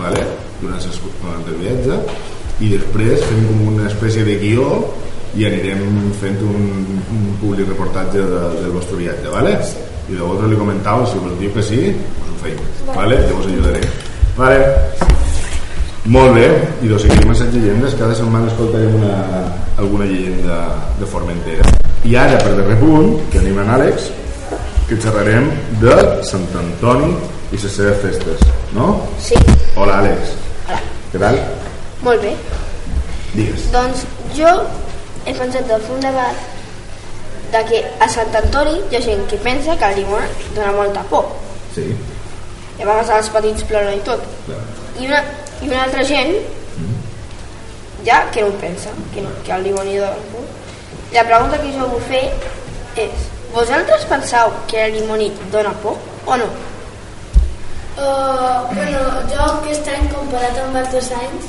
vale? 0.00 0.26
durant 0.60 0.80
el 1.46 1.58
viatge, 1.60 1.98
i 2.60 2.70
després 2.72 3.24
fem 3.26 3.42
com 3.50 3.66
una 3.74 3.88
espècie 3.90 4.24
de 4.24 4.38
guió 4.40 4.68
i 5.36 5.44
anirem 5.44 5.82
fent 6.20 6.38
un, 6.46 6.70
un 7.12 7.26
públic 7.42 7.68
reportatge 7.68 8.22
de, 8.22 8.42
del 8.62 8.72
vostre 8.72 8.96
viatge, 9.00 9.28
vale? 9.32 9.58
I 10.08 10.16
llavors 10.16 10.46
li 10.48 10.56
comentava, 10.56 11.04
si 11.10 11.20
vos 11.20 11.34
diu 11.40 11.52
que 11.52 11.64
sí, 11.66 11.82
us 12.22 12.30
ho 12.32 12.38
feim, 12.40 12.62
vale? 12.94 13.18
Jo 13.26 13.40
vos 13.40 13.50
ajudaré. 13.50 13.82
Vale? 14.38 14.60
Molt 16.06 16.36
bé, 16.36 16.46
i 16.86 16.88
doncs 16.88 17.02
seguim 17.02 17.32
amb 17.32 17.56
llegendes, 17.56 17.96
cada 17.98 18.14
setmana 18.14 18.46
escoltarem 18.52 18.94
una, 18.94 19.16
alguna 19.76 20.06
llegenda 20.06 20.60
de 21.00 21.08
Formentera. 21.10 21.66
I 22.06 22.14
ara, 22.14 22.38
per 22.38 22.54
darrer 22.54 22.78
punt, 22.78 23.16
que 23.32 23.42
anem 23.42 23.58
en 23.64 23.72
Àlex, 23.74 24.08
que 24.86 25.00
xerrarem 25.02 25.50
de 25.82 25.96
Sant 26.24 26.46
Antoni 26.62 27.10
i 27.50 27.58
les 27.58 27.66
seves 27.66 28.00
festes, 28.04 28.46
no? 28.76 28.94
Sí, 29.18 29.34
Hola, 29.74 29.98
Àlex. 29.98 30.36
Hola. 30.68 30.78
Què 31.10 31.20
tal? 31.20 31.42
Molt 32.02 32.22
bé. 32.22 32.34
Digues. 33.34 33.70
Doncs 33.72 34.04
jo 34.36 34.52
he 35.26 35.34
pensat 35.34 35.66
de 35.68 35.78
fer 35.86 35.94
un 35.94 36.04
debat 36.04 36.44
de 37.52 37.62
que 37.70 37.80
a 38.02 38.08
Sant 38.10 38.34
Antoni 38.40 38.76
hi 38.90 38.96
ha 38.98 39.02
gent 39.04 39.26
que 39.30 39.38
pensa 39.42 39.76
que 39.78 39.90
el 39.90 40.00
limó 40.00 40.20
dona 40.54 40.72
molta 40.72 41.02
por. 41.10 41.32
Sí, 41.74 41.86
I 42.78 42.82
a 42.82 42.86
vegades 42.86 43.10
els 43.18 43.28
petits 43.32 43.64
ploren 43.68 43.96
i 43.96 44.02
tot. 44.04 44.22
clar. 44.46 44.60
I 45.00 45.06
una, 45.06 45.22
i 45.62 45.68
una 45.68 45.82
altra 45.84 46.04
gent 46.04 46.34
ja 48.04 48.20
que 48.30 48.42
no 48.42 48.48
ho 48.48 48.58
pensa, 48.60 48.90
que, 49.14 49.22
no, 49.22 49.30
que 49.44 49.52
el 49.52 49.64
dimoni 49.64 49.96
dona 49.96 50.28
por. 50.32 50.44
La 51.12 51.24
pregunta 51.24 51.58
que 51.62 51.72
jo 51.72 51.88
vull 51.88 52.06
fer 52.10 52.24
és 53.06 53.26
vosaltres 53.54 54.04
penseu 54.10 54.52
que 54.70 54.86
el 54.86 54.96
dimoni 54.98 55.30
dona 55.52 55.72
por 55.82 55.96
o 56.26 56.36
no? 56.36 56.48
Uh, 57.96 58.74
bueno, 58.74 59.00
jo 59.32 59.44
aquest 59.44 59.88
any 59.88 60.08
comparat 60.12 60.58
amb 60.60 60.76
altres 60.82 61.10
anys 61.16 61.46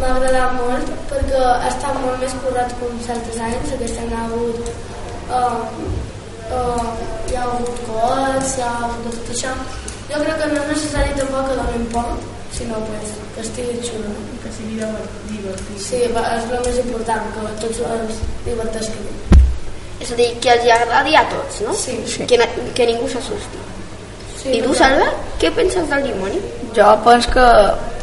m'ha 0.00 0.10
agradat 0.16 0.52
molt 0.60 0.90
perquè 1.10 1.42
ha 1.48 1.68
estat 1.72 2.00
molt 2.04 2.20
més 2.22 2.34
currat 2.44 2.74
que 2.78 2.90
uns 2.92 3.08
altres 3.16 3.38
anys 3.50 3.74
aquest 3.76 4.00
any 4.04 4.12
ha 4.14 4.24
hagut 4.28 4.72
uh, 5.38 5.62
uh, 6.58 6.88
hi 7.28 7.36
ha 7.36 7.44
hagut 7.46 7.84
coets 7.88 8.56
hi 8.58 8.64
ha 8.66 8.72
hagut 8.82 9.06
tot 9.08 9.32
això 9.36 9.54
jo 10.10 10.20
crec 10.24 10.36
que 10.42 10.50
no 10.52 10.60
és 10.64 10.68
necessari 10.74 11.16
tampoc 11.20 11.48
que 11.50 11.56
donin 11.62 11.86
por 11.94 12.12
sinó 12.58 12.78
pues, 12.88 13.10
que 13.34 13.40
estigui 13.44 13.80
xulo? 13.84 14.12
Que 14.42 14.50
sigui 14.56 14.78
divertit. 15.28 15.82
sí, 15.86 15.98
és 16.08 16.46
el 16.48 16.62
més 16.64 16.78
important 16.84 17.26
que 17.34 17.50
tots 17.64 17.82
els 17.96 18.22
divertisquin 18.46 19.26
És 20.00 20.12
a 20.14 20.16
dir, 20.16 20.28
que 20.38 20.50
els 20.54 20.66
agradi 20.70 21.16
a 21.18 21.24
tots, 21.26 21.60
no? 21.66 21.72
Sí. 21.74 21.96
Que, 22.30 22.36
na- 22.38 22.46
que 22.74 22.84
ningú 22.86 23.08
s'assusti. 23.10 23.58
sí, 24.40 24.52
I 24.54 24.60
tu, 24.62 24.72
Salva, 24.78 25.08
què 25.42 25.50
penses 25.56 25.88
del 25.90 26.04
dimoni? 26.06 26.38
Jo 26.76 26.92
penso 27.04 27.32
que 27.34 27.46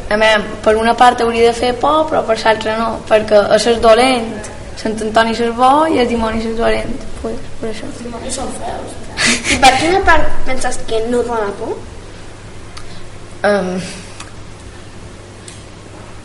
a 0.08 0.18
mi, 0.20 0.28
per 0.62 0.76
una 0.76 0.94
part 0.94 1.20
hauria 1.24 1.50
de 1.50 1.56
fer 1.56 1.72
por, 1.82 2.04
però 2.10 2.22
per 2.26 2.38
l'altra 2.42 2.76
no, 2.78 2.90
perquè 3.08 3.42
a 3.42 3.58
és 3.58 3.80
dolent, 3.82 4.30
Sant 4.76 4.92
Antoni 5.00 5.32
és 5.32 5.52
bo 5.56 5.86
i 5.88 6.02
el 6.02 6.08
dimoni 6.08 6.42
és 6.44 6.56
dolent. 6.56 6.92
Pues, 7.22 7.36
per 7.60 7.70
això. 7.70 7.86
els 7.88 8.02
dimonis 8.04 8.34
són 8.36 8.50
feus 8.58 9.54
I 9.54 9.56
per 9.62 9.70
quina 9.80 10.02
part 10.04 10.34
penses 10.44 10.76
que 10.86 11.00
no 11.08 11.22
dona 11.24 11.48
por? 11.58 11.72
Um, 13.46 13.70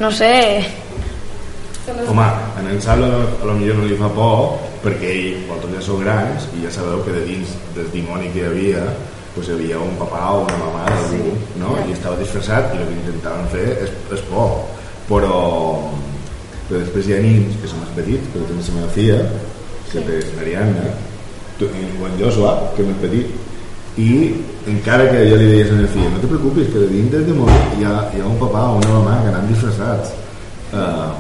no 0.02 0.12
sé, 0.12 0.34
Home, 2.08 2.26
en 2.60 2.68
en 2.68 2.82
Sal 2.82 3.04
a 3.04 3.46
lo 3.46 3.54
millor 3.54 3.82
no 3.82 3.88
li 3.90 3.98
fa 3.98 4.08
por 4.14 4.60
perquè 4.84 5.10
ell, 5.12 5.40
vosaltres 5.48 5.74
ja 5.74 5.82
sou 5.86 5.98
grans 6.02 6.46
i 6.54 6.62
ja 6.64 6.72
sabeu 6.74 7.02
que 7.06 7.14
de 7.16 7.24
dins 7.26 7.56
del 7.76 7.90
dimoni 7.94 8.30
que 8.34 8.44
hi 8.44 8.46
havia 8.46 8.84
pues 9.36 9.48
hi 9.48 9.54
havia 9.56 9.80
un 9.80 9.94
papà 10.00 10.22
o 10.36 10.42
una 10.44 10.58
mamà 10.60 10.86
d'algú, 10.90 11.34
no? 11.62 11.76
I 11.88 11.94
estava 11.96 12.18
disfressat 12.20 12.74
i 12.76 12.82
el 12.82 12.88
que 12.90 12.98
intentaven 13.00 13.48
fer 13.54 13.68
és, 13.86 13.94
és 14.18 14.24
por. 14.32 14.58
Però, 15.08 15.38
però 16.68 16.80
després 16.82 17.08
hi 17.08 17.16
ha 17.16 17.22
nins 17.24 17.56
que 17.62 17.68
són 17.72 17.80
més 17.84 17.94
petits, 17.96 18.28
per 18.34 18.42
exemple 18.44 18.68
la 18.68 18.80
meva 18.82 18.92
filla, 18.96 19.18
que 19.92 20.04
té 20.08 20.20
l'Ariadna, 20.38 20.84
tu- 21.60 21.72
i 21.76 21.88
en 22.08 22.20
Joshua, 22.20 22.52
que 22.76 22.84
és 22.84 22.88
més 22.92 23.00
petit, 23.02 23.40
i 24.00 24.10
encara 24.72 25.08
que 25.12 25.24
jo 25.28 25.36
li 25.40 25.48
deies 25.52 25.68
a 25.68 25.74
la 25.76 25.82
meva 25.82 25.92
filla 25.96 26.10
no 26.14 26.20
te 26.24 26.28
preocupis, 26.32 26.70
que 26.72 26.80
de 26.80 26.88
dins 26.94 27.12
del 27.12 27.26
dimoni 27.28 27.58
hi 27.80 27.84
ha, 27.88 27.96
hi 28.16 28.22
ha 28.22 28.28
un 28.30 28.38
papà 28.40 28.62
o 28.72 28.78
una 28.80 28.94
mamà 29.00 29.18
que 29.24 29.32
anant 29.34 29.50
disfressats. 29.52 30.14
Uh, 30.72 31.12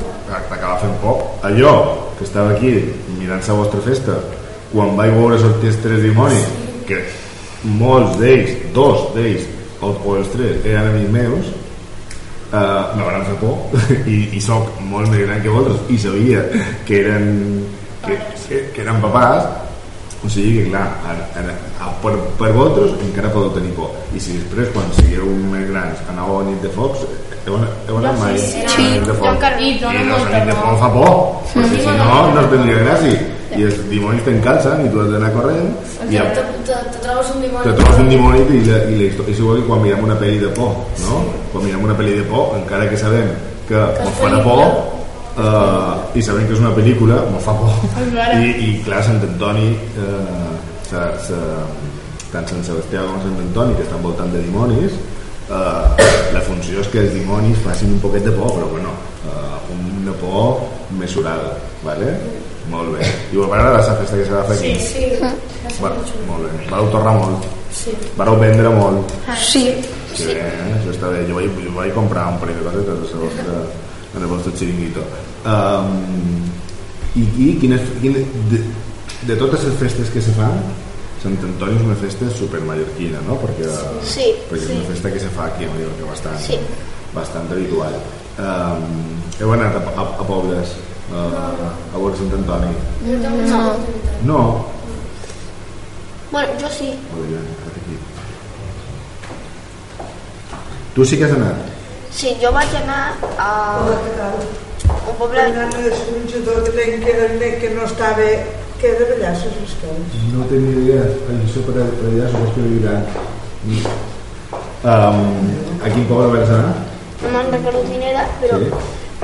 por. 0.00 0.12
T'acaba 0.48 0.78
fent 0.80 0.94
por. 1.02 1.18
Allò 1.44 1.74
que 2.16 2.24
estava 2.24 2.54
aquí 2.56 2.72
mirant 3.18 3.44
la 3.46 3.54
vostra 3.58 3.80
festa, 3.84 4.16
quan 4.72 4.96
vaig 4.96 5.12
veure 5.12 5.36
sortir 5.38 5.68
els 5.68 5.82
tres 5.84 6.00
dimonis, 6.00 6.46
que 6.88 7.02
molts 7.64 8.16
d'ells, 8.20 8.54
dos 8.74 9.08
d'ells, 9.16 9.46
o, 9.82 9.92
o 10.04 10.16
els 10.18 10.30
tres, 10.34 10.60
eren 10.64 10.90
amics 10.92 11.12
meus, 11.14 11.50
uh, 12.52 12.92
me 12.96 13.06
van 13.08 13.24
fer 13.26 13.36
por 13.40 13.56
i, 14.12 14.18
i 14.36 14.40
sóc 14.42 14.70
molt 14.90 15.10
més 15.12 15.24
gran 15.26 15.42
que 15.42 15.52
vosaltres 15.52 15.90
i 15.94 15.98
sabia 16.02 16.44
que 16.86 17.02
eren 17.02 17.28
que, 18.06 18.16
que, 18.48 18.62
que 18.74 18.86
eren 18.86 19.02
papàs. 19.04 19.50
O 20.22 20.28
sigui 20.30 20.60
que 20.60 20.68
clar 20.70 20.84
ara, 21.10 21.24
ara, 21.40 21.54
per, 21.98 22.12
per 22.38 22.52
vosaltres 22.54 22.92
encara 23.08 23.32
podeu 23.34 23.50
tenir 23.56 23.72
por. 23.74 23.90
I 24.14 24.20
si 24.22 24.36
després 24.38 24.70
quan 24.70 24.86
sigueu 24.94 25.26
més 25.50 25.64
grans 25.72 25.98
aneu 26.12 26.36
a 26.38 26.44
nit 26.46 26.62
de 26.62 26.70
focs 26.76 27.02
heu, 27.42 27.56
anat- 27.58 27.88
heu 27.90 27.98
anat 27.98 28.20
mai 28.20 28.38
sí, 28.38 28.62
a 28.62 28.68
sí. 28.70 28.84
nit 28.86 29.08
de 29.08 29.16
focs? 29.18 29.48
I 29.58 29.72
i 29.72 29.80
la 29.82 30.04
molta 30.12 30.36
nit 30.36 30.52
de 30.52 30.58
focs 30.60 30.78
fa 30.84 30.90
por. 30.94 31.16
perquè 31.56 31.80
si 31.82 31.96
no 31.98 32.20
no 32.36 32.44
es 32.44 32.50
tindria 32.52 32.84
gràcia 32.84 33.16
i 33.58 33.66
els 33.68 33.78
dimonis 33.90 34.24
t'encalcen 34.26 34.86
i 34.86 34.90
tu 34.92 35.02
has 35.02 35.10
d'anar 35.12 35.30
corrent 35.34 35.68
i 36.08 36.16
te, 36.16 36.22
a, 36.22 36.26
te, 36.36 36.44
te, 36.68 36.78
te 36.94 37.02
trobes 37.04 37.32
un 37.34 37.44
dimoni 37.44 37.68
te 37.68 37.76
trobes 37.78 38.02
un 38.04 38.10
dimoni 38.12 38.42
i, 38.46 38.62
la, 38.68 38.80
i 38.88 38.98
la 38.98 39.06
història 39.10 39.34
és 39.34 39.42
igual 39.42 39.60
que 39.60 39.68
quan 39.68 39.82
mirem 39.84 40.04
una 40.08 40.18
pel·li 40.20 40.40
de 40.42 40.50
por 40.56 40.74
no? 41.04 41.20
quan 41.52 41.66
mirem 41.66 41.86
una 41.88 41.96
pel·li 41.98 42.18
de 42.20 42.26
por 42.30 42.56
encara 42.58 42.88
que 42.90 43.00
sabem 43.00 43.30
que 43.68 43.78
és 43.78 44.02
ens 44.06 44.20
farà 44.20 44.42
por 44.44 44.62
uh, 44.64 46.18
i 46.18 46.24
sabem 46.24 46.46
que 46.48 46.56
és 46.56 46.62
una 46.62 46.74
pel·lícula 46.76 47.22
ens 47.28 47.46
fa 47.46 47.54
por. 47.56 47.72
I, 48.42 48.52
i 48.66 48.68
clar, 48.86 49.02
Sant 49.06 49.22
Antoni 49.28 49.72
uh, 50.02 50.52
sa, 50.88 51.08
sa, 51.24 51.40
tant 52.32 52.48
Sant 52.48 52.64
Sebastià 52.66 53.04
com 53.08 53.20
Sant 53.24 53.40
Antoni 53.46 53.78
que 53.78 53.86
estan 53.86 54.04
voltant 54.04 54.32
de 54.34 54.44
dimonis 54.44 54.96
uh, 55.48 55.88
la 56.34 56.44
funció 56.48 56.84
és 56.84 56.92
que 56.92 57.04
els 57.04 57.16
dimonis 57.16 57.60
facin 57.66 57.96
un 57.96 58.00
poquet 58.04 58.24
de 58.28 58.34
por 58.36 58.54
però 58.56 58.70
bueno, 58.72 58.96
uh, 59.28 59.60
una 59.76 60.16
por 60.20 60.66
mesurada 60.98 61.56
vale? 61.84 62.16
Molt 62.70 62.92
bé 62.98 63.06
i 63.32 63.36
vos 63.36 63.48
va 63.50 63.56
agradar 63.58 63.80
la 63.88 63.96
festa 64.02 64.16
que 64.16 64.24
se 64.28 64.32
va 64.36 64.44
fer 64.50 64.56
aquí? 64.58 64.74
sí, 64.86 65.04
va 65.22 65.32
ser 65.70 65.82
Va, 65.82 65.90
molt 66.28 66.44
bé, 66.46 66.50
vareu 66.70 66.90
tornar 66.92 67.14
molt 67.18 67.46
sí. 67.74 67.90
vareu 68.18 68.36
vendre 68.40 68.68
molt 68.76 69.12
sí, 69.38 69.64
Sí, 70.12 70.26
bé, 70.28 70.34
eh? 70.44 70.72
això 70.76 70.90
està 70.92 71.08
bé. 71.08 71.22
Jo 71.24 71.38
vaig, 71.38 71.54
jo 71.64 71.70
vaig 71.72 71.94
comprar 71.96 72.26
un 72.28 72.34
parell 72.42 72.58
de 72.58 72.64
cosetes 72.66 73.14
el 73.16 73.20
vostre, 73.22 73.54
en 74.12 74.20
el 74.20 74.28
vostre 74.28 74.52
xiringuito. 74.58 75.00
Um, 75.48 76.42
I, 77.16 77.22
i 77.40 77.46
quines, 77.62 77.80
quines, 78.02 78.26
de, 78.50 78.58
de 79.30 79.36
totes 79.40 79.64
les 79.64 79.78
festes 79.80 80.10
que 80.12 80.20
se 80.20 80.34
fan, 80.36 80.58
Sant 81.22 81.38
Antoni 81.48 81.78
és 81.78 81.84
una 81.86 81.96
festa 81.96 82.28
super 82.36 82.60
mallorquina, 82.66 83.22
no? 83.24 83.38
Perquè, 83.40 83.70
Sí, 84.04 84.28
perquè 84.50 84.66
és 84.66 84.74
una 84.76 84.84
festa 84.90 85.12
que 85.14 85.20
se 85.24 85.30
fa 85.32 85.46
aquí 85.48 85.64
a 85.64 85.72
Mallorca 85.72 86.10
bastant, 86.10 86.38
Sí. 86.44 86.58
bastant 87.14 87.48
habitual. 87.56 87.96
Um, 88.36 89.16
heu 89.40 89.52
anat 89.56 89.80
a, 89.80 89.82
a, 89.96 90.06
a 90.20 90.28
pobles 90.28 90.76
a, 91.12 91.22
a 91.94 91.98
veure 91.98 92.16
Sant 92.18 92.32
Antoni? 92.38 92.72
No. 93.22 93.30
no. 93.50 93.62
No? 94.30 94.40
Bueno, 96.32 96.52
jo 96.60 96.68
sí. 96.72 96.90
Molt 97.12 97.28
bé, 97.30 97.40
aquí. 97.68 97.96
Tu 100.94 101.04
sí 101.04 101.16
que 101.18 101.24
has 101.24 101.32
anat? 101.36 101.56
Sí, 102.12 102.34
jo 102.42 102.52
vaig 102.52 102.72
anar 102.82 103.14
a 103.38 103.50
un 103.82 105.14
poble... 105.18 105.40
Anant 105.40 105.74
a 105.74 105.84
l'escorxador 105.86 106.62
que, 106.66 106.72
ten- 106.76 107.00
que, 107.04 107.12
que, 107.40 107.50
que 107.62 107.70
no 107.76 107.84
estava 107.88 108.28
que 108.82 108.90
era 108.90 109.04
d'allà, 109.12 109.30
les 109.38 109.58
escoles. 109.68 110.16
No 110.34 110.44
tenia 110.50 110.72
idea. 110.82 111.04
Això 111.36 111.62
per, 111.68 111.76
per 112.00 112.08
allà 112.10 112.26
supos 112.32 112.50
que 112.56 112.64
viviran. 112.66 113.04
Um, 114.82 115.20
a 115.80 115.92
quin 115.94 116.08
poble 116.10 116.32
vas 116.34 116.50
anar? 116.50 116.72
No 117.22 117.30
me'n 117.36 117.52
recordo 117.54 117.84
quin 117.86 118.02
era, 118.02 118.24
però 118.40 118.58
Sí. 118.58 118.70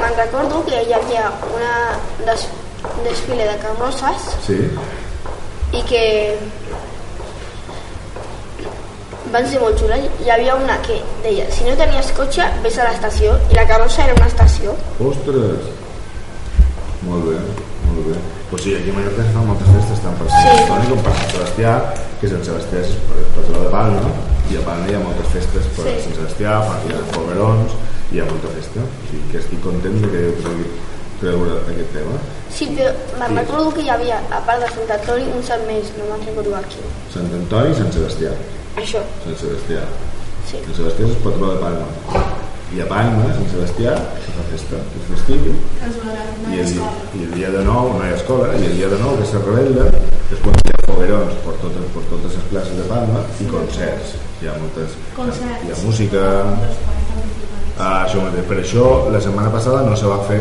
Me'n 0.01 0.15
recordo 0.17 0.63
que 0.67 0.83
hi 0.87 0.93
havia 0.95 1.31
una 1.55 1.75
des, 2.27 2.47
desfile 3.05 3.45
de 3.51 3.57
carrosses 3.63 4.29
Sí. 4.47 4.59
i 5.73 5.83
que 5.89 6.05
van 9.33 9.47
ser 9.51 9.61
molt 9.61 9.77
xules. 9.81 10.07
Hi 10.25 10.31
havia 10.33 10.55
una 10.57 10.79
que 10.87 11.01
deia, 11.25 11.45
si 11.53 11.65
no 11.67 11.75
tenies 11.77 12.13
cotxe, 12.17 12.47
vés 12.65 12.79
a 12.79 12.87
l'estació, 12.89 13.35
i 13.51 13.59
la 13.59 13.67
carrossa 13.69 14.05
era 14.07 14.15
una 14.17 14.27
estació. 14.31 14.75
Ostres! 15.05 15.69
Molt 17.09 17.25
bé, 17.29 17.37
molt 17.89 18.07
bé. 18.09 18.17
Pues 18.51 18.63
sí, 18.65 18.73
aquí 18.75 18.89
a 18.91 18.95
Mallorca 18.97 19.23
se 19.27 19.33
fan 19.35 19.47
moltes 19.47 19.69
festes, 19.75 20.01
tant 20.01 20.17
per 20.17 20.31
Sant 20.31 20.47
Sí. 20.47 20.63
Antoni 20.63 20.89
com 20.95 21.03
per 21.05 21.13
Sant 21.19 21.31
Sebastià, 21.35 21.75
que 22.21 22.31
Sant 22.33 22.45
Sebastià 22.47 22.81
és 22.81 22.95
per, 23.11 23.21
per 23.37 23.45
la 23.53 23.61
de 23.67 23.71
Palma, 23.75 24.13
i 24.49 24.57
a 24.57 24.63
Palma 24.65 24.89
hi 24.89 24.95
ha 24.97 25.03
moltes 25.05 25.29
festes 25.35 25.69
per 25.77 25.85
Sí. 25.85 25.99
Sant 26.07 26.17
Sebastià, 26.23 26.55
hi 26.89 26.95
ha 26.97 27.03
foguerons, 27.13 27.77
hi 28.13 28.21
ha 28.21 28.29
molta 28.29 28.49
festa 28.57 28.85
o 28.85 29.09
sigui 29.11 29.25
que 29.33 29.43
estic 29.43 29.61
content 29.65 29.99
de 30.03 30.09
que 30.13 30.23
heu 30.27 30.37
tragut 30.43 30.95
treure 31.21 31.57
aquest 31.73 31.91
tema. 31.97 32.19
Sí, 32.55 32.69
però 32.77 32.93
me'n 33.21 33.37
recordo 33.41 33.73
que 33.75 33.83
hi 33.85 33.91
havia, 33.91 34.21
a 34.31 34.39
part 34.47 34.63
de 34.63 34.69
Sant 34.75 34.93
Antoni, 34.97 35.27
un 35.35 35.43
sant 35.47 35.65
més, 35.67 35.91
no 35.99 36.07
me'n 36.11 36.23
recordo 36.29 36.55
aquí. 36.59 36.83
Sant 37.15 37.27
Antoni 37.41 37.75
i 37.75 37.79
Sant 37.81 37.91
Sebastià. 37.97 38.35
Això, 38.79 39.03
Sant 39.25 39.39
Sebastià. 39.43 39.83
Sí. 40.51 40.61
Sant 40.63 40.77
Sebastià 40.79 41.09
és 41.09 41.17
el 41.17 41.25
patró 41.27 41.51
de 41.53 41.59
Palma. 41.65 42.23
I 42.77 42.83
a 42.85 42.87
Palma, 42.89 43.27
Sant 43.35 43.51
Sebastià 43.51 43.97
se 44.25 44.35
fa 44.37 44.47
festa, 44.53 44.79
és 45.01 45.07
festiu 45.09 45.55
És 45.89 46.01
no 46.03 46.17
i 46.53 46.59
el, 46.63 46.73
i 47.19 47.23
el 47.27 47.31
dia 47.35 47.53
de 47.55 47.63
nou 47.65 47.95
no 47.95 48.03
hi 48.05 48.13
ha 48.13 48.19
escola 48.19 48.51
i 48.59 48.67
el 48.69 48.75
dia 48.77 48.91
de 48.93 48.99
nou 49.01 49.17
que 49.17 49.29
se 49.31 49.41
rebel·la 49.41 49.87
és 49.89 50.43
quan 50.45 50.59
hi 50.61 50.75
ha 50.75 50.83
foguerons 50.85 51.39
per 51.47 51.55
totes, 51.63 51.87
per 51.95 52.05
totes 52.13 52.37
les 52.37 52.47
places 52.53 52.77
de 52.77 52.85
Palma 52.91 53.25
i 53.41 53.49
concerts. 53.49 54.15
Hi 54.43 54.51
ha 54.53 54.59
moltes 54.61 54.95
Concerts. 55.17 55.65
hi 55.65 55.73
ha 55.73 55.81
música. 55.83 56.25
Ah, 56.45 56.88
això 57.79 58.23
mateix. 58.25 58.45
per 58.49 58.59
això 58.63 58.85
la 59.13 59.21
setmana 59.21 59.51
passada 59.55 59.83
no 59.87 59.97
se 59.97 60.07
va 60.11 60.19
fer 60.29 60.41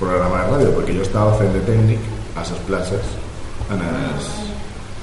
programa 0.00 0.42
de 0.42 0.52
ràdio 0.52 0.72
perquè 0.78 0.96
jo 0.96 1.02
estava 1.06 1.34
fent 1.38 1.52
de 1.54 1.60
tècnic 1.68 2.00
a 2.36 2.40
les 2.40 2.62
places 2.66 3.12
en 3.70 3.82
es, 3.88 4.30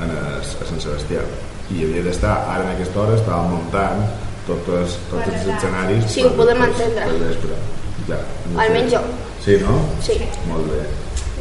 en 0.04 0.12
es, 0.12 0.56
a 0.60 0.66
Sant 0.68 0.82
Sebastià 0.84 1.22
i 1.70 1.84
havia 1.86 2.04
d'estar, 2.04 2.36
ara 2.50 2.64
en 2.66 2.72
aquesta 2.74 3.00
hora 3.00 3.16
estava 3.16 3.44
muntant 3.48 4.02
tots, 4.48 4.98
tots 5.12 5.28
els 5.30 5.48
escenaris 5.56 6.08
Sí, 6.12 6.24
ho 6.26 6.32
podem 6.36 6.64
entendre. 6.66 7.06
per 7.06 7.20
vespre 7.28 7.60
ja, 8.10 8.18
no. 8.50 8.60
Almenys 8.64 8.92
jo. 8.94 9.02
Sí, 9.44 9.58
no? 9.62 9.76
Sí. 10.02 10.16
Molt 10.50 10.66
bé. 10.72 10.82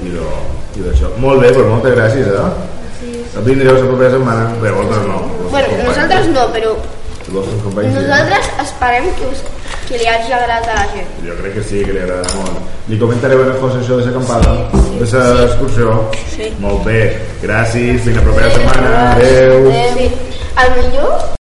I 0.05 0.11
do, 0.15 0.27
i 0.77 0.85
d'això. 0.85 1.09
Molt 1.19 1.41
bé, 1.43 1.49
doncs 1.57 1.71
moltes 1.73 1.95
gràcies, 1.97 2.29
eh? 2.29 2.69
Sí. 3.01 3.15
Vindreu 3.47 3.75
la 3.79 3.87
propera 3.87 4.11
setmana? 4.13 4.45
Bé, 4.63 4.71
vosaltres 4.77 5.09
no. 5.09 5.49
Bueno, 5.51 5.79
nosaltres 5.87 6.29
no, 6.35 6.45
però 6.55 6.75
nosaltres 7.29 8.51
esperem 8.63 9.09
que, 9.17 9.31
us, 9.33 9.43
que 9.89 9.99
li 10.01 10.09
hagi 10.09 10.33
agradat 10.37 10.69
a 10.69 10.75
la 10.77 10.87
gent. 10.93 11.09
Jo 11.25 11.37
crec 11.41 11.55
que 11.57 11.65
sí, 11.65 11.81
que 11.85 11.97
li 11.97 12.03
agrada 12.05 12.35
molt. 12.37 12.61
Li 12.89 12.99
comentareu 13.01 13.41
a 13.45 13.57
José 13.61 13.81
això 13.81 13.97
de 13.97 14.05
l'acampada, 14.07 14.55
de 15.01 15.41
l'excursió? 15.41 15.97
Sí. 16.35 16.53
Molt 16.61 16.85
bé. 16.85 17.01
Gràcies, 17.43 18.05
fins 18.05 18.21
la 18.21 18.27
propera 18.29 18.53
setmana. 18.53 18.95
Adéu. 19.17 19.73
Sí. 19.97 20.11
El 20.59 20.73
millor 20.77 21.29